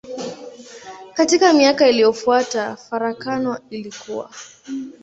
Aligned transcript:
Katika 1.13 1.53
miaka 1.53 1.87
iliyofuata 1.89 2.75
farakano 2.75 3.59
ilikua. 3.69 4.29